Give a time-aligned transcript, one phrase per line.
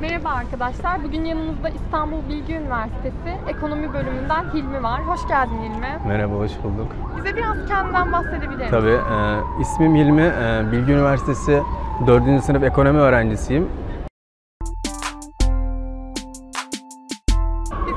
[0.00, 1.04] Merhaba arkadaşlar.
[1.04, 5.06] Bugün yanımızda İstanbul Bilgi Üniversitesi Ekonomi Bölümünden Hilmi var.
[5.06, 6.00] Hoş geldin Hilmi.
[6.08, 6.92] Merhaba, hoş bulduk.
[7.16, 8.70] Bize biraz kendinden bahsedebilir misin?
[8.70, 9.16] Tabii, e,
[9.60, 11.62] ismim Hilmi, e, Bilgi Üniversitesi
[12.06, 12.42] 4.
[12.42, 13.68] sınıf ekonomi öğrencisiyim.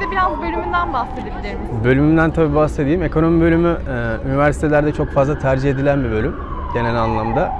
[0.00, 1.84] Bize biraz bölümünden bahsedebilir misin?
[1.84, 3.02] Bölümümden tabii bahsedeyim.
[3.02, 6.36] Ekonomi bölümü e, üniversitelerde çok fazla tercih edilen bir bölüm
[6.74, 7.52] genel anlamda.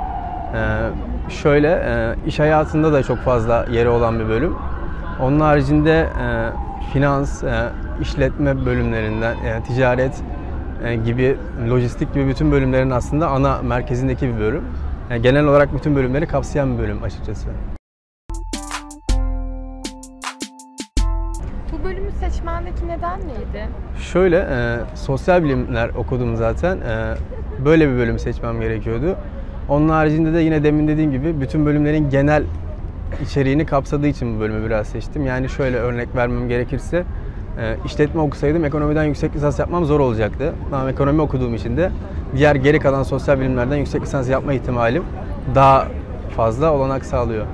[0.54, 4.56] E, şöyle, e, iş hayatında da çok fazla yeri olan bir bölüm.
[5.22, 6.50] Onun haricinde e,
[6.92, 7.68] finans, e,
[8.00, 10.22] işletme bölümlerinden, e, ticaret
[10.84, 11.36] e, gibi,
[11.70, 14.64] lojistik gibi bütün bölümlerin aslında ana merkezindeki bir bölüm.
[15.10, 17.48] Yani genel olarak bütün bölümleri kapsayan bir bölüm açıkçası.
[21.72, 23.68] Bu bölümü seçmendeki neden neydi?
[23.98, 26.76] Şöyle, e, sosyal bilimler okudum zaten.
[26.76, 27.14] E,
[27.64, 29.16] böyle bir bölüm seçmem gerekiyordu.
[29.68, 32.44] Onun haricinde de yine demin dediğim gibi bütün bölümlerin genel
[33.22, 35.26] içeriğini kapsadığı için bu bölümü biraz seçtim.
[35.26, 37.04] Yani şöyle örnek vermem gerekirse,
[37.60, 40.54] e, işletme okusaydım ekonomiden yüksek lisans yapmam zor olacaktı.
[40.72, 41.90] Ama ekonomi okuduğum için de
[42.36, 45.02] diğer geri kalan sosyal bilimlerden yüksek lisans yapma ihtimalim
[45.54, 45.86] daha
[46.36, 47.46] fazla olanak sağlıyor.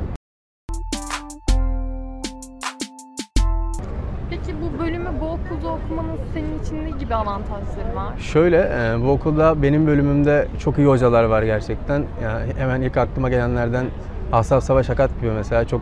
[4.63, 8.19] Bu bölümü bu okulda okumanın senin için ne gibi avantajları var?
[8.19, 12.05] Şöyle, e, bu okulda benim bölümümde çok iyi hocalar var gerçekten.
[12.23, 13.87] Yani hemen ilk aklıma gelenlerden
[14.33, 15.81] Asaf Savaş Akat gibi mesela çok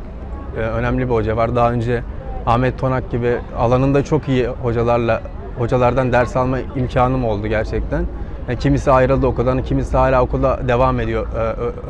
[0.57, 1.57] e, önemli bir hoca var.
[1.57, 2.03] Daha önce
[2.47, 5.23] Ahmet Tonak gibi alanında çok iyi hocalarla
[5.59, 8.05] hocalardan ders alma imkanım oldu gerçekten.
[8.49, 11.39] Yani kimisi ayrıldı okuldan, kimisi hala okulda devam ediyor e,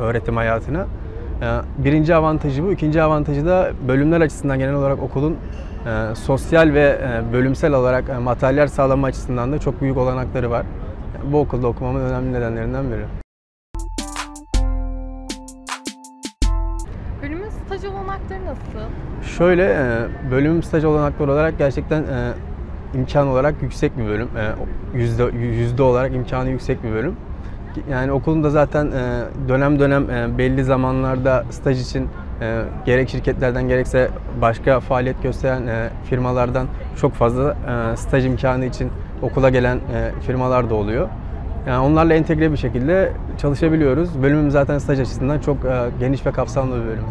[0.01, 0.85] öğretim hayatına.
[1.41, 2.71] E, Birinci avantajı bu.
[2.71, 5.37] İkinci avantajı da bölümler açısından genel olarak okulun
[5.85, 10.65] e, sosyal ve e, bölümsel olarak e, materyal sağlama açısından da çok büyük olanakları var.
[11.31, 13.05] Bu okulda okumamın önemli nedenlerinden biri.
[17.21, 18.89] Bölümün staj olanakları nasıl?
[19.37, 22.03] Şöyle e, bölüm staj olanakları olarak gerçekten
[22.95, 24.29] imkan olarak yüksek bir bölüm.
[24.93, 27.15] Yüzde, yüzde olarak imkanı yüksek bir bölüm.
[27.89, 32.09] Yani okulun da zaten e, dönem dönem e, belli zamanlarda staj için
[32.41, 34.09] e, gerek şirketlerden gerekse
[34.41, 36.67] başka faaliyet gösteren firmalardan
[37.01, 37.55] çok fazla
[37.95, 38.91] staj imkanı için
[39.21, 39.79] okula gelen
[40.21, 41.09] firmalar da oluyor.
[41.67, 44.23] Yani onlarla entegre bir şekilde çalışabiliyoruz.
[44.23, 45.57] Bölümüm zaten staj açısından çok
[45.99, 47.03] geniş ve kapsamlı bir bölüm.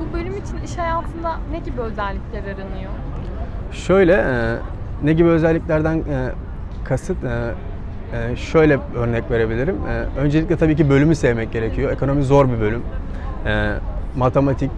[0.00, 2.90] Bu bölüm için iş hayatında ne gibi özellikler aranıyor?
[3.72, 4.24] Şöyle,
[5.02, 6.02] ne gibi özelliklerden
[6.88, 7.28] kasıt, e,
[8.32, 9.76] e, şöyle örnek verebilirim.
[9.76, 11.92] E, öncelikle tabii ki bölümü sevmek gerekiyor.
[11.92, 12.82] Ekonomi zor bir bölüm.
[13.46, 13.72] E,
[14.16, 14.70] matematik,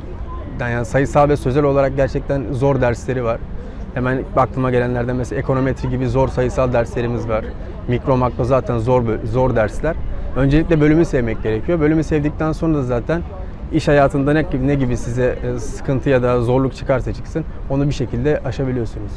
[0.61, 3.39] yani sayısal ve sözel olarak gerçekten zor dersleri var.
[3.95, 7.45] Hemen aklıma gelenlerden mesela ekonometri gibi zor sayısal derslerimiz var.
[7.89, 9.97] Mikro makro zaten zor zor dersler.
[10.37, 11.81] Öncelikle bölümü sevmek gerekiyor.
[11.81, 13.23] Bölümü sevdikten sonra da zaten
[13.73, 17.87] iş hayatında ne gibi, ne gibi size e, sıkıntı ya da zorluk çıkarsa çıksın onu
[17.87, 19.13] bir şekilde aşabiliyorsunuz.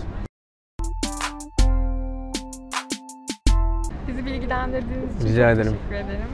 [4.34, 5.78] Bilgilendirdiğiniz için Rica çok ederim.
[5.90, 6.28] teşekkür ederim.